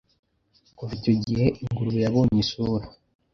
Kuva 0.77 0.91
icyo 0.99 1.13
gihe 1.23 1.45
ingurube 1.63 1.99
yabonye 2.05 2.37
isura 2.45 2.85